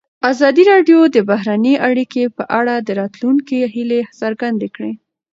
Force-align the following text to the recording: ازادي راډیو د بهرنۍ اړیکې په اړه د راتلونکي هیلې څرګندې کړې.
ازادي 0.31 0.63
راډیو 0.71 0.99
د 1.15 1.17
بهرنۍ 1.29 1.75
اړیکې 1.89 2.23
په 2.37 2.43
اړه 2.59 2.75
د 2.79 2.89
راتلونکي 3.01 3.57
هیلې 3.73 4.01
څرګندې 4.21 4.67
کړې. 4.75 4.91